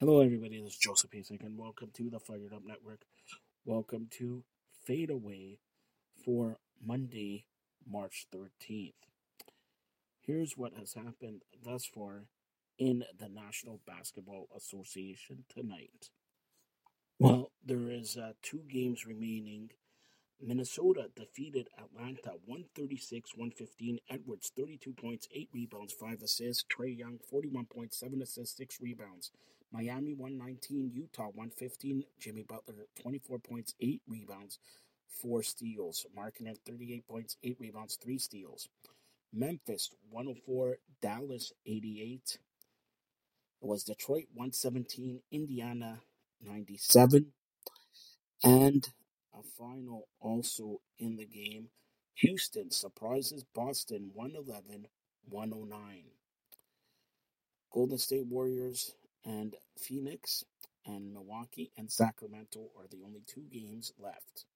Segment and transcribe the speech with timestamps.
[0.00, 0.62] Hello, everybody.
[0.62, 3.00] This is Joseph Pasek, and welcome to the Fired Up Network.
[3.64, 4.44] Welcome to
[4.84, 5.58] Fade Away
[6.24, 7.46] for Monday,
[7.84, 8.92] March 13th.
[10.20, 12.26] Here's what has happened thus far
[12.78, 16.10] in the National Basketball Association tonight.
[17.18, 19.70] Well, there is uh, two games remaining.
[20.40, 23.98] Minnesota defeated Atlanta 136 115.
[24.10, 26.64] Edwards 32 points, 8 rebounds, 5 assists.
[26.64, 29.30] Trae Young 41 points, 7 assists, 6 rebounds.
[29.72, 32.04] Miami 119, Utah 115.
[32.20, 34.58] Jimmy Butler 24 points, 8 rebounds,
[35.20, 36.06] 4 steals.
[36.16, 38.68] Markkanen 38 points, 8 rebounds, 3 steals.
[39.32, 42.38] Memphis 104, Dallas 88.
[43.60, 46.00] It was Detroit 117, Indiana
[46.40, 47.32] 97.
[48.44, 48.88] And
[49.38, 51.68] a final also in the game.
[52.14, 54.86] Houston surprises Boston 111
[55.28, 56.04] 109.
[57.72, 60.44] Golden State Warriors and Phoenix
[60.86, 64.46] and Milwaukee and Sacramento are the only two games left.